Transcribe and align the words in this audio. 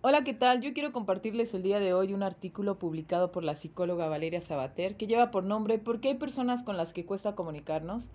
Hola, 0.00 0.22
¿qué 0.22 0.32
tal? 0.32 0.60
Yo 0.60 0.72
quiero 0.74 0.92
compartirles 0.92 1.54
el 1.54 1.64
día 1.64 1.80
de 1.80 1.92
hoy 1.92 2.14
un 2.14 2.22
artículo 2.22 2.78
publicado 2.78 3.32
por 3.32 3.42
la 3.42 3.56
psicóloga 3.56 4.06
Valeria 4.06 4.40
Sabater 4.40 4.96
que 4.96 5.08
lleva 5.08 5.32
por 5.32 5.42
nombre 5.42 5.80
¿Por 5.80 6.00
qué 6.00 6.10
hay 6.10 6.14
personas 6.14 6.62
con 6.62 6.76
las 6.76 6.92
que 6.92 7.04
cuesta 7.04 7.34
comunicarnos? 7.34 8.08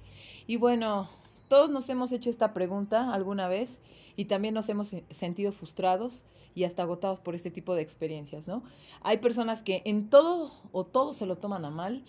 Y 0.47 0.55
bueno, 0.55 1.09
todos 1.49 1.69
nos 1.69 1.89
hemos 1.89 2.13
hecho 2.13 2.29
esta 2.29 2.53
pregunta 2.53 3.13
alguna 3.13 3.49
vez 3.49 3.81
y 4.15 4.25
también 4.25 4.53
nos 4.53 4.69
hemos 4.69 4.95
sentido 5.09 5.51
frustrados 5.51 6.23
y 6.55 6.63
hasta 6.63 6.83
agotados 6.83 7.19
por 7.19 7.35
este 7.35 7.51
tipo 7.51 7.75
de 7.75 7.81
experiencias, 7.81 8.47
¿no? 8.47 8.63
Hay 9.01 9.17
personas 9.17 9.61
que 9.61 9.81
en 9.83 10.09
todo 10.09 10.53
o 10.71 10.85
todo 10.85 11.11
se 11.11 11.25
lo 11.25 11.35
toman 11.35 11.65
a 11.65 11.69
mal 11.69 12.01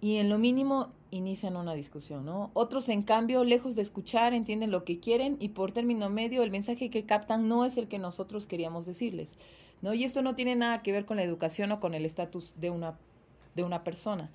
y 0.00 0.16
en 0.16 0.28
lo 0.28 0.38
mínimo 0.38 0.92
inician 1.10 1.56
una 1.56 1.74
discusión, 1.74 2.24
¿no? 2.24 2.50
Otros, 2.54 2.88
en 2.88 3.02
cambio, 3.02 3.44
lejos 3.44 3.74
de 3.74 3.82
escuchar, 3.82 4.34
entienden 4.34 4.70
lo 4.70 4.84
que 4.84 5.00
quieren 5.00 5.36
y 5.40 5.50
por 5.50 5.72
término 5.72 6.10
medio 6.10 6.42
el 6.42 6.50
mensaje 6.50 6.90
que 6.90 7.04
captan 7.04 7.48
no 7.48 7.64
es 7.64 7.76
el 7.76 7.88
que 7.88 7.98
nosotros 7.98 8.46
queríamos 8.46 8.86
decirles, 8.86 9.32
¿no? 9.82 9.94
Y 9.94 10.04
esto 10.04 10.22
no 10.22 10.34
tiene 10.34 10.54
nada 10.54 10.82
que 10.82 10.92
ver 10.92 11.06
con 11.06 11.16
la 11.16 11.22
educación 11.22 11.72
o 11.72 11.80
con 11.80 11.94
el 11.94 12.04
estatus 12.04 12.52
de 12.56 12.70
una, 12.70 12.98
de 13.54 13.64
una 13.64 13.84
persona, 13.84 14.30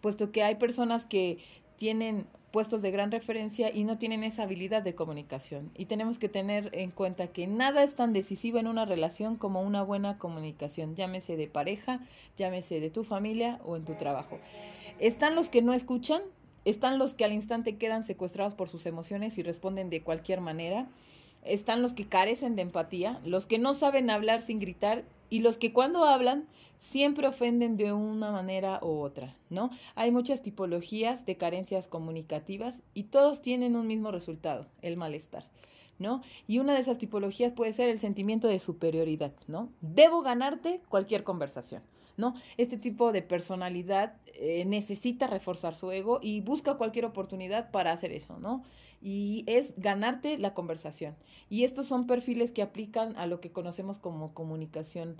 puesto 0.00 0.32
que 0.32 0.42
hay 0.42 0.56
personas 0.56 1.04
que 1.04 1.38
tienen 1.76 2.26
puestos 2.54 2.82
de 2.82 2.92
gran 2.92 3.10
referencia 3.10 3.74
y 3.74 3.82
no 3.82 3.98
tienen 3.98 4.22
esa 4.22 4.44
habilidad 4.44 4.80
de 4.82 4.94
comunicación. 4.94 5.72
Y 5.74 5.86
tenemos 5.86 6.18
que 6.18 6.28
tener 6.28 6.70
en 6.72 6.92
cuenta 6.92 7.26
que 7.26 7.48
nada 7.48 7.82
es 7.82 7.96
tan 7.96 8.12
decisivo 8.12 8.58
en 8.58 8.68
una 8.68 8.84
relación 8.84 9.34
como 9.34 9.60
una 9.60 9.82
buena 9.82 10.18
comunicación, 10.18 10.94
llámese 10.94 11.36
de 11.36 11.48
pareja, 11.48 12.00
llámese 12.36 12.78
de 12.78 12.90
tu 12.90 13.02
familia 13.02 13.60
o 13.64 13.74
en 13.74 13.84
tu 13.84 13.94
trabajo. 13.94 14.38
Están 15.00 15.34
los 15.34 15.48
que 15.48 15.60
no 15.60 15.74
escuchan, 15.74 16.22
están 16.64 16.98
los 16.98 17.14
que 17.14 17.24
al 17.24 17.32
instante 17.32 17.76
quedan 17.76 18.04
secuestrados 18.04 18.54
por 18.54 18.68
sus 18.68 18.86
emociones 18.86 19.36
y 19.38 19.42
responden 19.42 19.90
de 19.90 20.02
cualquier 20.02 20.40
manera. 20.40 20.86
Están 21.42 21.82
los 21.82 21.92
que 21.92 22.06
carecen 22.06 22.54
de 22.54 22.62
empatía, 22.62 23.20
los 23.24 23.46
que 23.46 23.58
no 23.58 23.74
saben 23.74 24.08
hablar 24.08 24.40
sin 24.40 24.60
gritar 24.60 25.04
y 25.30 25.40
los 25.40 25.58
que 25.58 25.72
cuando 25.72 26.04
hablan 26.04 26.46
siempre 26.78 27.26
ofenden 27.26 27.76
de 27.76 27.92
una 27.92 28.30
manera 28.30 28.78
u 28.82 29.00
otra, 29.00 29.36
¿no? 29.50 29.70
Hay 29.96 30.12
muchas 30.12 30.42
tipologías 30.42 31.26
de 31.26 31.36
carencias 31.36 31.88
comunicativas 31.88 32.82
y 32.94 33.04
todos 33.04 33.42
tienen 33.42 33.74
un 33.74 33.88
mismo 33.88 34.10
resultado, 34.12 34.66
el 34.80 34.96
malestar. 34.96 35.44
¿No? 35.96 36.22
Y 36.48 36.58
una 36.58 36.74
de 36.74 36.80
esas 36.80 36.98
tipologías 36.98 37.52
puede 37.52 37.72
ser 37.72 37.88
el 37.88 38.00
sentimiento 38.00 38.48
de 38.48 38.58
superioridad, 38.58 39.32
¿no? 39.46 39.68
Debo 39.80 40.22
ganarte 40.22 40.80
cualquier 40.88 41.22
conversación. 41.22 41.82
¿No? 42.16 42.34
Este 42.56 42.76
tipo 42.76 43.12
de 43.12 43.22
personalidad 43.22 44.16
eh, 44.26 44.64
necesita 44.64 45.26
reforzar 45.26 45.74
su 45.74 45.90
ego 45.92 46.20
y 46.22 46.40
busca 46.40 46.74
cualquier 46.74 47.04
oportunidad 47.04 47.70
para 47.70 47.92
hacer 47.92 48.12
eso, 48.12 48.38
¿no? 48.38 48.62
Y 49.00 49.44
es 49.46 49.74
ganarte 49.76 50.38
la 50.38 50.54
conversación. 50.54 51.14
Y 51.50 51.64
estos 51.64 51.86
son 51.86 52.06
perfiles 52.06 52.50
que 52.50 52.62
aplican 52.62 53.16
a 53.16 53.26
lo 53.26 53.40
que 53.40 53.52
conocemos 53.52 53.98
como 53.98 54.32
comunicación 54.34 55.16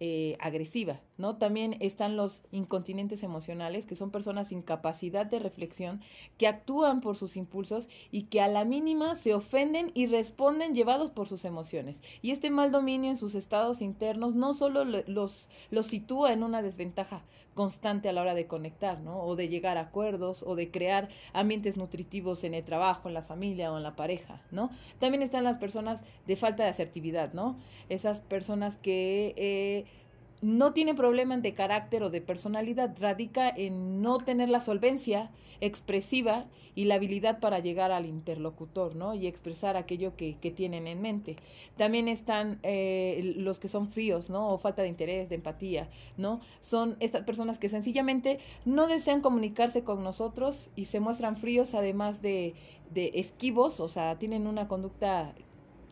eh, 0.00 0.36
agresiva, 0.40 1.00
También 1.36 1.76
están 1.80 2.16
los 2.16 2.42
incontinentes 2.50 3.22
emocionales, 3.22 3.86
que 3.86 3.94
son 3.94 4.10
personas 4.10 4.48
sin 4.48 4.62
capacidad 4.62 5.26
de 5.26 5.38
reflexión, 5.38 6.00
que 6.38 6.46
actúan 6.46 7.00
por 7.00 7.16
sus 7.16 7.36
impulsos 7.36 7.88
y 8.10 8.24
que 8.24 8.40
a 8.40 8.48
la 8.48 8.64
mínima 8.64 9.14
se 9.14 9.34
ofenden 9.34 9.90
y 9.94 10.06
responden 10.06 10.74
llevados 10.74 11.10
por 11.10 11.28
sus 11.28 11.44
emociones. 11.44 12.02
Y 12.22 12.30
este 12.30 12.50
mal 12.50 12.72
dominio 12.72 13.10
en 13.10 13.18
sus 13.18 13.34
estados 13.34 13.82
internos 13.82 14.34
no 14.34 14.54
solo 14.54 14.84
los, 14.84 15.48
los 15.70 15.86
sitúa 15.86 16.32
en 16.32 16.42
una 16.42 16.62
desventaja 16.62 17.22
constante 17.54 18.08
a 18.08 18.12
la 18.12 18.22
hora 18.22 18.34
de 18.34 18.46
conectar, 18.46 19.00
¿no? 19.00 19.22
O 19.22 19.36
de 19.36 19.48
llegar 19.48 19.76
a 19.76 19.82
acuerdos 19.82 20.42
o 20.46 20.54
de 20.54 20.70
crear 20.70 21.08
ambientes 21.32 21.76
nutritivos 21.76 22.44
en 22.44 22.54
el 22.54 22.64
trabajo, 22.64 23.08
en 23.08 23.14
la 23.14 23.22
familia 23.22 23.72
o 23.72 23.76
en 23.76 23.82
la 23.82 23.96
pareja, 23.96 24.40
¿no? 24.50 24.70
También 24.98 25.22
están 25.22 25.44
las 25.44 25.58
personas 25.58 26.04
de 26.26 26.36
falta 26.36 26.62
de 26.62 26.70
asertividad, 26.70 27.32
¿no? 27.32 27.58
Esas 27.88 28.20
personas 28.20 28.76
que 28.76 29.34
eh, 29.36 29.84
no 30.42 30.72
tiene 30.72 30.94
problema 30.94 31.36
de 31.36 31.54
carácter 31.54 32.02
o 32.02 32.10
de 32.10 32.20
personalidad, 32.20 32.96
radica 32.98 33.48
en 33.48 34.00
no 34.02 34.18
tener 34.18 34.48
la 34.48 34.60
solvencia 34.60 35.30
expresiva 35.60 36.46
y 36.74 36.84
la 36.84 36.94
habilidad 36.94 37.40
para 37.40 37.58
llegar 37.58 37.92
al 37.92 38.06
interlocutor, 38.06 38.96
¿no? 38.96 39.14
Y 39.14 39.26
expresar 39.26 39.76
aquello 39.76 40.16
que, 40.16 40.36
que 40.38 40.50
tienen 40.50 40.86
en 40.86 41.02
mente. 41.02 41.36
También 41.76 42.08
están 42.08 42.58
eh, 42.62 43.34
los 43.36 43.58
que 43.58 43.68
son 43.68 43.88
fríos, 43.88 44.30
¿no? 44.30 44.48
O 44.48 44.58
falta 44.58 44.82
de 44.82 44.88
interés, 44.88 45.28
de 45.28 45.34
empatía, 45.34 45.88
¿no? 46.16 46.40
Son 46.60 46.96
estas 47.00 47.22
personas 47.22 47.58
que 47.58 47.68
sencillamente 47.68 48.38
no 48.64 48.86
desean 48.86 49.20
comunicarse 49.20 49.84
con 49.84 50.02
nosotros 50.02 50.70
y 50.76 50.86
se 50.86 51.00
muestran 51.00 51.36
fríos, 51.36 51.74
además 51.74 52.22
de, 52.22 52.54
de 52.94 53.12
esquivos, 53.14 53.80
o 53.80 53.88
sea, 53.88 54.18
tienen 54.18 54.46
una 54.46 54.68
conducta 54.68 55.34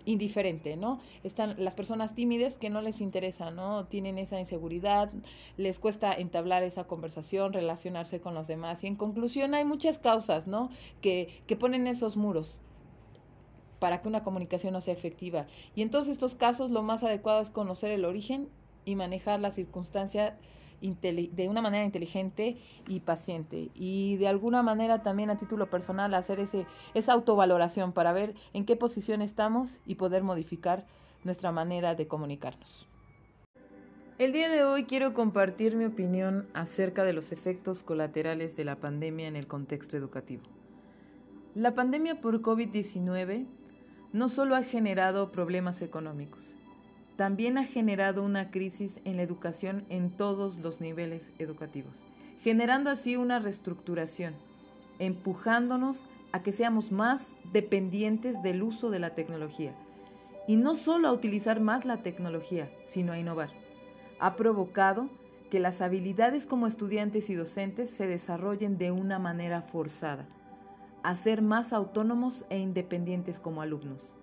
indiferente, 0.08 0.76
¿no? 0.76 1.00
Están 1.22 1.54
las 1.58 1.74
personas 1.74 2.14
tímidas 2.14 2.56
que 2.56 2.70
no 2.70 2.80
les 2.80 3.00
interesa, 3.00 3.50
¿no? 3.50 3.86
Tienen 3.86 4.18
esa 4.18 4.40
inseguridad, 4.40 5.12
les 5.56 5.78
cuesta 5.78 6.14
entablar 6.14 6.62
esa 6.62 6.84
conversación, 6.84 7.52
relacionarse 7.52 8.20
con 8.20 8.34
los 8.34 8.46
demás. 8.48 8.82
Y 8.84 8.86
en 8.86 8.96
conclusión 8.96 9.54
hay 9.54 9.64
muchas 9.64 9.98
causas, 9.98 10.46
¿no? 10.46 10.70
Que, 11.02 11.42
que 11.46 11.56
ponen 11.56 11.86
esos 11.86 12.16
muros 12.16 12.58
para 13.78 14.00
que 14.00 14.08
una 14.08 14.24
comunicación 14.24 14.72
no 14.72 14.80
sea 14.80 14.94
efectiva. 14.94 15.46
Y 15.76 15.82
en 15.82 15.90
todos 15.90 16.08
estos 16.08 16.34
casos 16.34 16.70
lo 16.70 16.82
más 16.82 17.04
adecuado 17.04 17.40
es 17.40 17.50
conocer 17.50 17.90
el 17.90 18.04
origen 18.04 18.48
y 18.84 18.96
manejar 18.96 19.40
la 19.40 19.50
circunstancia 19.50 20.38
de 20.80 21.48
una 21.48 21.62
manera 21.62 21.84
inteligente 21.84 22.56
y 22.86 23.00
paciente 23.00 23.70
y 23.74 24.16
de 24.16 24.28
alguna 24.28 24.62
manera 24.62 25.02
también 25.02 25.30
a 25.30 25.36
título 25.36 25.68
personal 25.68 26.14
hacer 26.14 26.40
ese, 26.40 26.66
esa 26.94 27.12
autovaloración 27.12 27.92
para 27.92 28.12
ver 28.12 28.34
en 28.52 28.64
qué 28.64 28.76
posición 28.76 29.22
estamos 29.22 29.80
y 29.86 29.96
poder 29.96 30.22
modificar 30.22 30.86
nuestra 31.24 31.52
manera 31.52 31.94
de 31.94 32.06
comunicarnos. 32.06 32.86
El 34.18 34.32
día 34.32 34.48
de 34.48 34.64
hoy 34.64 34.84
quiero 34.84 35.14
compartir 35.14 35.76
mi 35.76 35.84
opinión 35.84 36.48
acerca 36.52 37.04
de 37.04 37.12
los 37.12 37.30
efectos 37.30 37.84
colaterales 37.84 38.56
de 38.56 38.64
la 38.64 38.76
pandemia 38.76 39.28
en 39.28 39.36
el 39.36 39.46
contexto 39.46 39.96
educativo. 39.96 40.42
La 41.54 41.74
pandemia 41.74 42.20
por 42.20 42.42
COVID-19 42.42 43.46
no 44.12 44.28
solo 44.28 44.56
ha 44.56 44.62
generado 44.62 45.30
problemas 45.30 45.82
económicos, 45.82 46.57
también 47.18 47.58
ha 47.58 47.64
generado 47.64 48.22
una 48.22 48.52
crisis 48.52 49.00
en 49.04 49.16
la 49.16 49.24
educación 49.24 49.84
en 49.88 50.12
todos 50.12 50.56
los 50.58 50.80
niveles 50.80 51.32
educativos, 51.40 51.96
generando 52.42 52.90
así 52.90 53.16
una 53.16 53.40
reestructuración, 53.40 54.34
empujándonos 55.00 56.04
a 56.30 56.44
que 56.44 56.52
seamos 56.52 56.92
más 56.92 57.34
dependientes 57.52 58.40
del 58.40 58.62
uso 58.62 58.88
de 58.90 59.00
la 59.00 59.16
tecnología. 59.16 59.74
Y 60.46 60.54
no 60.54 60.76
solo 60.76 61.08
a 61.08 61.12
utilizar 61.12 61.58
más 61.58 61.84
la 61.84 62.04
tecnología, 62.04 62.70
sino 62.86 63.12
a 63.12 63.18
innovar. 63.18 63.50
Ha 64.20 64.36
provocado 64.36 65.10
que 65.50 65.58
las 65.58 65.80
habilidades 65.80 66.46
como 66.46 66.68
estudiantes 66.68 67.30
y 67.30 67.34
docentes 67.34 67.90
se 67.90 68.06
desarrollen 68.06 68.78
de 68.78 68.92
una 68.92 69.18
manera 69.18 69.62
forzada, 69.62 70.28
a 71.02 71.16
ser 71.16 71.42
más 71.42 71.72
autónomos 71.72 72.44
e 72.48 72.60
independientes 72.60 73.40
como 73.40 73.60
alumnos. 73.60 74.14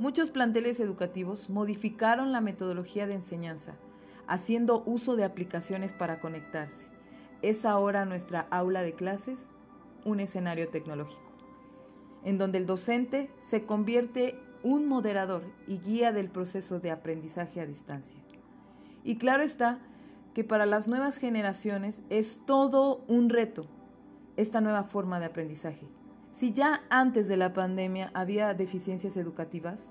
Muchos 0.00 0.30
planteles 0.30 0.80
educativos 0.80 1.50
modificaron 1.50 2.32
la 2.32 2.40
metodología 2.40 3.06
de 3.06 3.12
enseñanza, 3.12 3.74
haciendo 4.26 4.82
uso 4.86 5.14
de 5.14 5.24
aplicaciones 5.24 5.92
para 5.92 6.20
conectarse. 6.20 6.86
Es 7.42 7.66
ahora 7.66 8.06
nuestra 8.06 8.46
aula 8.50 8.80
de 8.80 8.94
clases 8.94 9.50
un 10.06 10.20
escenario 10.20 10.70
tecnológico, 10.70 11.30
en 12.24 12.38
donde 12.38 12.56
el 12.56 12.64
docente 12.64 13.30
se 13.36 13.66
convierte 13.66 14.38
un 14.62 14.88
moderador 14.88 15.42
y 15.66 15.76
guía 15.76 16.12
del 16.12 16.30
proceso 16.30 16.80
de 16.80 16.92
aprendizaje 16.92 17.60
a 17.60 17.66
distancia. 17.66 18.18
Y 19.04 19.16
claro 19.16 19.42
está 19.42 19.80
que 20.32 20.44
para 20.44 20.64
las 20.64 20.88
nuevas 20.88 21.18
generaciones 21.18 22.02
es 22.08 22.40
todo 22.46 23.04
un 23.06 23.28
reto 23.28 23.66
esta 24.38 24.62
nueva 24.62 24.84
forma 24.84 25.20
de 25.20 25.26
aprendizaje 25.26 25.86
si 26.40 26.52
ya 26.52 26.82
antes 26.88 27.28
de 27.28 27.36
la 27.36 27.52
pandemia 27.52 28.10
había 28.14 28.54
deficiencias 28.54 29.18
educativas, 29.18 29.90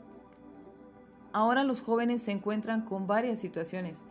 ahora 1.32 1.64
los 1.64 1.80
jóvenes 1.80 2.24
se 2.24 2.32
encuentran 2.32 2.86
con 2.86 3.06
varias 3.06 3.38
situaciones. 3.38 4.04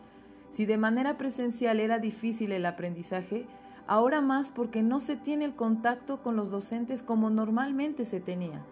Si 0.52 0.64
de 0.64 0.78
manera 0.78 1.16
presencial 1.16 1.80
era 1.80 1.98
difícil 1.98 2.52
el 2.52 2.64
aprendizaje, 2.64 3.48
ahora 3.88 4.20
más 4.20 4.52
porque 4.52 4.84
no 4.84 5.00
se 5.00 5.16
tiene 5.16 5.46
el 5.46 5.56
contacto 5.56 6.22
con 6.22 6.36
los 6.36 6.52
docentes 6.52 7.02
como 7.02 7.28
normalmente 7.28 8.04
se 8.04 8.20
tenía. 8.20 8.64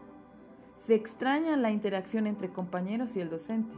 Se 0.74 0.94
extraña 0.94 1.56
la 1.56 1.72
interacción 1.72 2.28
entre 2.28 2.50
compañeros 2.50 3.16
y 3.16 3.20
el 3.20 3.30
docente. 3.30 3.74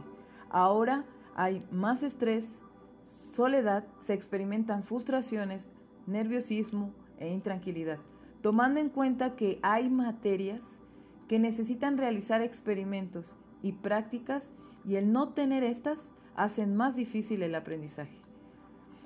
Ahora 0.51 1.03
hay 1.33 1.65
más 1.71 2.03
estrés, 2.03 2.61
soledad, 3.05 3.87
se 4.03 4.13
experimentan 4.13 4.83
frustraciones, 4.83 5.71
nerviosismo 6.05 6.93
e 7.17 7.29
intranquilidad 7.29 7.97
tomando 8.41 8.79
en 8.79 8.89
cuenta 8.89 9.35
que 9.35 9.59
hay 9.61 9.89
materias 9.89 10.81
que 11.27 11.39
necesitan 11.39 11.97
realizar 11.97 12.41
experimentos 12.41 13.35
y 13.61 13.73
prácticas 13.73 14.53
y 14.85 14.95
el 14.95 15.11
no 15.11 15.29
tener 15.29 15.63
estas 15.63 16.11
hacen 16.35 16.75
más 16.75 16.95
difícil 16.95 17.43
el 17.43 17.55
aprendizaje. 17.55 18.17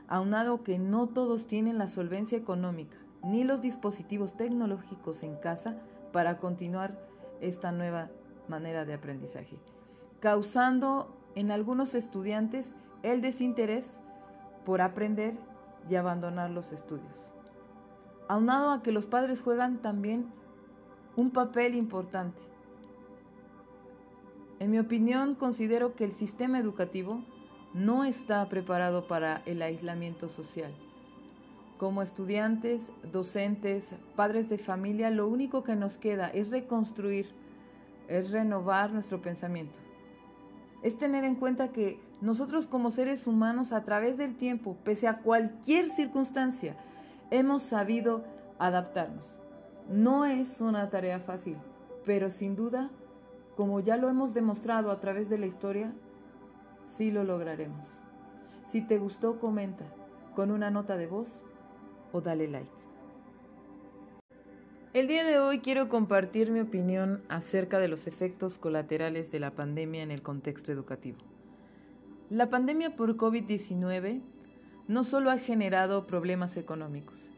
Aunado 0.08 0.64
que 0.64 0.78
no 0.78 1.08
todos 1.08 1.48
tienen 1.48 1.78
la 1.78 1.88
solvencia 1.88 2.38
económica 2.38 2.98
ni 3.24 3.44
los 3.44 3.62
dispositivos 3.62 4.36
tecnológicos 4.36 5.24
en 5.24 5.36
casa 5.38 5.78
para 6.12 6.38
continuar 6.38 7.00
esta 7.42 7.72
nueva 7.72 8.10
manera 8.48 8.86
de 8.86 8.94
aprendizaje, 8.94 9.58
causando 10.20 11.18
en 11.36 11.52
algunos 11.52 11.96
estudiantes 11.96 12.76
el 13.02 13.22
desinterés 13.22 14.00
por 14.66 14.82
aprender 14.82 15.34
y 15.90 15.96
abandonar 15.96 16.52
los 16.52 16.72
estudios. 16.72 17.33
Aunado 18.34 18.72
a 18.72 18.82
que 18.82 18.92
los 18.92 19.06
padres 19.06 19.44
juegan 19.44 19.78
también 19.78 20.26
un 21.16 21.30
papel 21.30 21.76
importante. 21.76 22.42
En 24.58 24.72
mi 24.72 24.80
opinión, 24.80 25.36
considero 25.36 25.94
que 25.94 26.04
el 26.04 26.12
sistema 26.12 26.58
educativo 26.58 27.22
no 27.76 28.04
está 28.06 28.50
preparado 28.50 29.06
para 29.06 29.44
el 29.46 29.62
aislamiento 29.62 30.30
social. 30.30 30.74
Como 31.78 32.02
estudiantes, 32.02 32.92
docentes, 33.12 33.94
padres 34.16 34.50
de 34.50 34.58
familia, 34.58 35.12
lo 35.12 35.28
único 35.28 35.64
que 35.64 35.76
nos 35.76 36.00
queda 36.00 36.28
es 36.30 36.50
reconstruir, 36.50 37.30
es 38.08 38.32
renovar 38.32 38.92
nuestro 38.92 39.22
pensamiento. 39.22 39.78
Es 40.82 40.98
tener 40.98 41.24
en 41.24 41.36
cuenta 41.36 41.68
que 41.68 42.00
nosotros 42.20 42.66
como 42.66 42.90
seres 42.90 43.28
humanos 43.28 43.72
a 43.72 43.84
través 43.84 44.18
del 44.18 44.36
tiempo, 44.36 44.76
pese 44.84 45.08
a 45.08 45.20
cualquier 45.20 45.88
circunstancia, 45.88 46.76
hemos 47.34 47.64
sabido 47.64 48.24
adaptarnos. 48.60 49.42
No 49.90 50.24
es 50.24 50.62
una 50.62 50.92
tarea 50.92 51.20
fácil, 51.20 51.58
pero 52.06 52.30
sin 52.30 52.56
duda, 52.56 52.92
como 53.56 53.80
ya 53.80 53.98
lo 53.98 54.08
hemos 54.08 54.36
demostrado 54.36 54.92
a 54.92 55.00
través 55.00 55.32
de 55.32 55.40
la 55.40 55.48
historia, 55.48 55.92
sí 56.84 57.10
lo 57.10 57.24
lograremos. 57.24 58.04
Si 58.68 58.86
te 58.86 59.00
gustó, 59.00 59.40
comenta 59.40 59.86
con 60.36 60.52
una 60.52 60.70
nota 60.70 60.96
de 60.96 61.08
voz 61.08 61.44
o 62.12 62.22
dale 62.22 62.48
like. 62.48 62.70
El 64.94 65.08
día 65.08 65.24
de 65.24 65.40
hoy 65.40 65.58
quiero 65.58 65.90
compartir 65.90 66.52
mi 66.52 66.60
opinión 66.60 67.24
acerca 67.30 67.80
de 67.80 67.88
los 67.88 68.06
efectos 68.06 68.60
colaterales 68.60 69.32
de 69.32 69.40
la 69.40 69.56
pandemia 69.56 70.04
en 70.04 70.12
el 70.12 70.22
contexto 70.22 70.72
educativo. 70.72 71.18
La 72.30 72.52
pandemia 72.52 72.96
por 72.96 73.18
COVID-19 73.18 74.22
no 74.88 75.04
solo 75.04 75.32
ha 75.32 75.38
generado 75.38 76.08
problemas 76.08 76.58
económicos, 76.58 77.30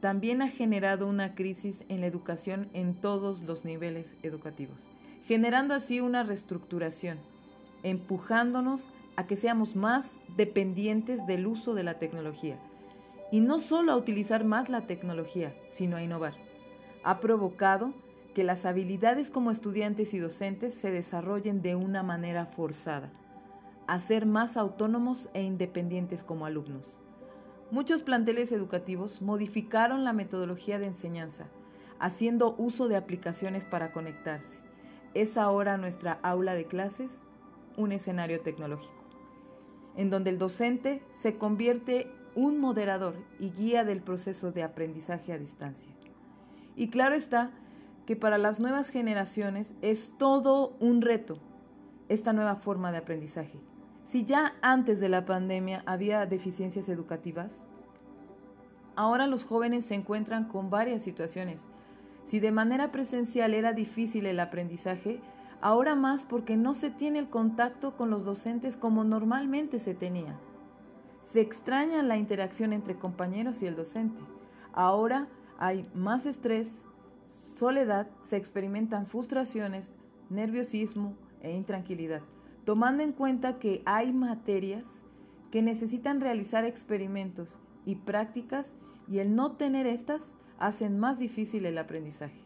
también 0.00 0.42
ha 0.42 0.48
generado 0.48 1.06
una 1.06 1.34
crisis 1.34 1.84
en 1.88 2.00
la 2.00 2.06
educación 2.06 2.68
en 2.74 2.94
todos 2.94 3.40
los 3.42 3.64
niveles 3.64 4.16
educativos, 4.22 4.76
generando 5.26 5.74
así 5.74 6.00
una 6.00 6.24
reestructuración, 6.24 7.18
empujándonos 7.82 8.88
a 9.16 9.26
que 9.26 9.36
seamos 9.36 9.76
más 9.76 10.18
dependientes 10.36 11.26
del 11.26 11.46
uso 11.46 11.74
de 11.74 11.84
la 11.84 11.98
tecnología. 11.98 12.58
Y 13.30 13.40
no 13.40 13.60
solo 13.60 13.92
a 13.92 13.96
utilizar 13.96 14.44
más 14.44 14.68
la 14.68 14.82
tecnología, 14.82 15.54
sino 15.70 15.96
a 15.96 16.02
innovar. 16.02 16.34
Ha 17.04 17.20
provocado 17.20 17.94
que 18.34 18.44
las 18.44 18.66
habilidades 18.66 19.30
como 19.30 19.50
estudiantes 19.50 20.14
y 20.14 20.18
docentes 20.18 20.74
se 20.74 20.90
desarrollen 20.90 21.62
de 21.62 21.74
una 21.74 22.02
manera 22.02 22.46
forzada, 22.46 23.10
a 23.86 24.00
ser 24.00 24.26
más 24.26 24.56
autónomos 24.56 25.28
e 25.34 25.42
independientes 25.42 26.22
como 26.22 26.46
alumnos. 26.46 26.98
Muchos 27.70 28.02
planteles 28.02 28.52
educativos 28.52 29.22
modificaron 29.22 30.04
la 30.04 30.12
metodología 30.12 30.78
de 30.78 30.86
enseñanza, 30.86 31.46
haciendo 31.98 32.54
uso 32.58 32.86
de 32.88 32.96
aplicaciones 32.96 33.64
para 33.64 33.92
conectarse. 33.92 34.60
Es 35.14 35.38
ahora 35.38 35.78
nuestra 35.78 36.18
aula 36.22 36.54
de 36.54 36.66
clases 36.66 37.22
un 37.76 37.92
escenario 37.92 38.40
tecnológico, 38.40 39.02
en 39.96 40.10
donde 40.10 40.30
el 40.30 40.38
docente 40.38 41.02
se 41.10 41.38
convierte 41.38 42.10
un 42.34 42.58
moderador 42.58 43.14
y 43.38 43.50
guía 43.50 43.84
del 43.84 44.02
proceso 44.02 44.52
de 44.52 44.62
aprendizaje 44.62 45.32
a 45.32 45.38
distancia. 45.38 45.92
Y 46.76 46.88
claro 46.88 47.14
está 47.14 47.50
que 48.06 48.16
para 48.16 48.36
las 48.36 48.60
nuevas 48.60 48.88
generaciones 48.90 49.74
es 49.80 50.12
todo 50.18 50.76
un 50.80 51.00
reto 51.00 51.38
esta 52.08 52.32
nueva 52.32 52.56
forma 52.56 52.92
de 52.92 52.98
aprendizaje 52.98 53.58
si 54.12 54.24
ya 54.24 54.54
antes 54.60 55.00
de 55.00 55.08
la 55.08 55.24
pandemia 55.24 55.82
había 55.86 56.26
deficiencias 56.26 56.90
educativas, 56.90 57.64
ahora 58.94 59.26
los 59.26 59.42
jóvenes 59.42 59.86
se 59.86 59.94
encuentran 59.94 60.48
con 60.48 60.68
varias 60.68 61.00
situaciones. 61.00 61.66
Si 62.26 62.38
de 62.38 62.52
manera 62.52 62.92
presencial 62.92 63.54
era 63.54 63.72
difícil 63.72 64.26
el 64.26 64.38
aprendizaje, 64.38 65.22
ahora 65.62 65.94
más 65.94 66.26
porque 66.26 66.58
no 66.58 66.74
se 66.74 66.90
tiene 66.90 67.20
el 67.20 67.30
contacto 67.30 67.96
con 67.96 68.10
los 68.10 68.26
docentes 68.26 68.76
como 68.76 69.02
normalmente 69.02 69.78
se 69.78 69.94
tenía. 69.94 70.38
Se 71.20 71.40
extraña 71.40 72.02
la 72.02 72.18
interacción 72.18 72.74
entre 72.74 72.96
compañeros 72.96 73.62
y 73.62 73.66
el 73.66 73.76
docente. 73.76 74.20
Ahora 74.74 75.26
hay 75.58 75.88
más 75.94 76.26
estrés, 76.26 76.84
soledad, 77.28 78.10
se 78.26 78.36
experimentan 78.36 79.06
frustraciones, 79.06 79.94
nerviosismo 80.28 81.16
e 81.40 81.52
intranquilidad 81.52 82.20
tomando 82.64 83.02
en 83.02 83.12
cuenta 83.12 83.58
que 83.58 83.82
hay 83.86 84.12
materias 84.12 85.02
que 85.50 85.62
necesitan 85.62 86.20
realizar 86.20 86.64
experimentos 86.64 87.58
y 87.84 87.96
prácticas 87.96 88.76
y 89.08 89.18
el 89.18 89.34
no 89.34 89.52
tener 89.52 89.86
estas 89.86 90.34
hacen 90.58 90.98
más 90.98 91.18
difícil 91.18 91.66
el 91.66 91.78
aprendizaje. 91.78 92.40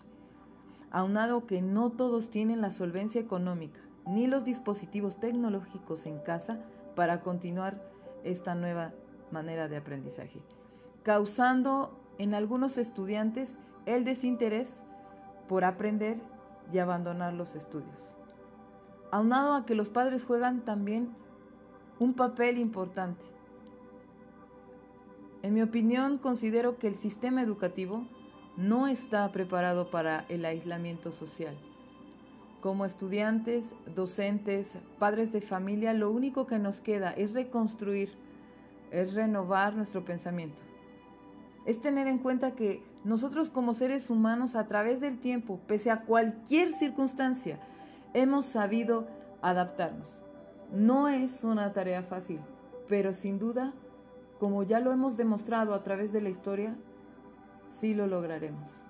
Aunado 0.91 1.47
que 1.47 1.61
no 1.61 1.91
todos 1.91 2.31
tienen 2.31 2.61
la 2.61 2.71
solvencia 2.71 3.21
económica 3.21 3.81
ni 4.07 4.27
los 4.27 4.45
dispositivos 4.45 5.19
tecnológicos 5.19 6.07
en 6.07 6.19
casa 6.21 6.61
para 6.95 7.21
continuar 7.21 7.83
esta 8.25 8.55
nueva 8.55 8.93
manera 9.31 9.69
de 9.69 9.77
aprendizaje, 9.77 10.41
causando 11.03 12.01
en 12.19 12.35
algunos 12.35 12.79
estudiantes 12.79 13.59
el 13.85 14.05
desinterés 14.05 14.83
por 15.49 15.65
aprender 15.65 16.19
y 16.73 16.79
abandonar 16.79 17.35
los 17.35 17.55
estudios 17.55 18.16
aunado 19.17 19.55
a 19.55 19.65
que 19.65 19.75
los 19.75 19.89
padres 19.89 20.25
juegan 20.25 20.61
también 20.61 21.09
un 21.99 22.13
papel 22.13 22.59
importante. 22.59 23.25
En 25.43 25.55
mi 25.55 25.63
opinión, 25.63 26.19
considero 26.19 26.79
que 26.79 26.89
el 26.89 26.95
sistema 26.95 27.41
educativo 27.41 28.05
no 28.59 28.87
está 28.89 29.31
preparado 29.33 29.91
para 29.91 30.27
el 30.29 30.45
aislamiento 30.45 31.13
social. 31.13 31.57
Como 32.61 32.85
estudiantes, 32.85 33.75
docentes, 33.95 34.77
padres 34.99 35.33
de 35.33 35.41
familia, 35.41 35.95
lo 35.95 36.11
único 36.11 36.47
que 36.47 36.59
nos 36.59 36.81
queda 36.81 37.13
es 37.13 37.33
reconstruir, 37.33 38.13
es 38.91 39.15
renovar 39.15 39.75
nuestro 39.75 40.05
pensamiento. 40.05 40.63
Es 41.65 41.81
tener 41.81 42.07
en 42.07 42.19
cuenta 42.19 42.55
que 42.55 42.83
nosotros 43.03 43.49
como 43.49 43.73
seres 43.73 44.11
humanos 44.11 44.57
a 44.57 44.67
través 44.67 45.01
del 45.01 45.19
tiempo, 45.19 45.59
pese 45.67 45.91
a 45.91 46.03
cualquier 46.03 46.73
circunstancia, 46.73 47.59
hemos 48.17 48.47
sabido 48.47 49.07
adaptarnos. 49.43 50.25
No 50.73 51.07
es 51.07 51.45
una 51.45 51.75
tarea 51.75 52.03
fácil, 52.03 52.41
pero 52.89 53.13
sin 53.13 53.39
duda, 53.39 53.75
como 54.41 54.63
ya 54.63 54.81
lo 54.81 54.91
hemos 54.91 55.19
demostrado 55.19 55.75
a 55.75 55.83
través 55.83 56.15
de 56.15 56.23
la 56.23 56.31
historia, 56.31 56.75
sí 57.67 57.95
lo 57.95 58.07
lograremos. 58.07 58.87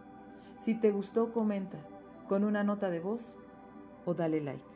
Si 0.60 0.76
te 0.76 0.92
gustó, 0.92 1.32
comenta 1.32 1.78
con 2.28 2.44
una 2.44 2.62
nota 2.62 2.88
de 2.88 3.00
voz 3.00 3.36
o 4.04 4.14
dale 4.14 4.40
like. 4.40 4.75